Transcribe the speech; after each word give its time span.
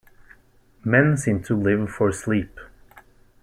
Men 0.83 1.15
seem 1.15 1.43
to 1.43 1.55
live 1.55 1.87
for 1.91 2.11
sleep. 2.11 2.59